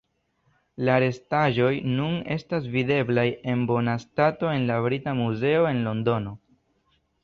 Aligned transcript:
La 0.87 0.95
restaĵoj 1.03 1.69
nun 1.99 2.17
estas 2.37 2.67
videblaj 2.77 3.29
en 3.55 3.69
bona 3.75 3.97
stato 4.09 4.53
en 4.57 4.69
la 4.75 4.83
Brita 4.91 5.19
Muzeo 5.25 5.73
en 5.75 5.89
Londono. 5.91 6.39